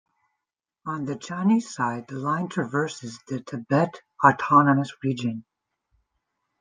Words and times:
On 0.87 1.05
the 1.05 1.15
Chinese 1.15 1.71
side, 1.71 2.07
the 2.07 2.15
line 2.17 2.49
traverses 2.49 3.19
the 3.27 3.39
Tibet 3.41 4.01
Autonomous 4.25 4.91
Region. 5.03 5.45